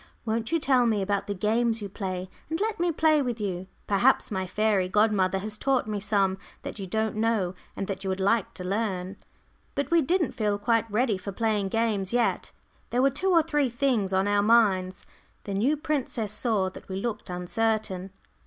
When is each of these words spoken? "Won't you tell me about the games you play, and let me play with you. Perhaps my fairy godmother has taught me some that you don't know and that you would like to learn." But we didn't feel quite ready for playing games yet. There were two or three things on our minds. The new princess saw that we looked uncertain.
"Won't 0.25 0.51
you 0.51 0.59
tell 0.59 0.87
me 0.87 1.03
about 1.03 1.27
the 1.27 1.35
games 1.35 1.79
you 1.79 1.87
play, 1.87 2.27
and 2.49 2.59
let 2.59 2.79
me 2.79 2.91
play 2.91 3.21
with 3.21 3.39
you. 3.39 3.67
Perhaps 3.85 4.31
my 4.31 4.47
fairy 4.47 4.89
godmother 4.89 5.37
has 5.37 5.59
taught 5.59 5.85
me 5.85 5.99
some 5.99 6.39
that 6.63 6.79
you 6.79 6.87
don't 6.87 7.15
know 7.15 7.53
and 7.75 7.85
that 7.85 8.03
you 8.03 8.09
would 8.09 8.19
like 8.19 8.55
to 8.55 8.63
learn." 8.63 9.15
But 9.75 9.91
we 9.91 10.01
didn't 10.01 10.31
feel 10.31 10.57
quite 10.57 10.89
ready 10.89 11.19
for 11.19 11.31
playing 11.31 11.67
games 11.69 12.13
yet. 12.13 12.51
There 12.89 13.03
were 13.03 13.11
two 13.11 13.29
or 13.29 13.43
three 13.43 13.69
things 13.69 14.11
on 14.11 14.27
our 14.27 14.41
minds. 14.41 15.05
The 15.43 15.53
new 15.53 15.77
princess 15.77 16.33
saw 16.33 16.71
that 16.71 16.89
we 16.89 16.95
looked 16.95 17.29
uncertain. 17.29 18.09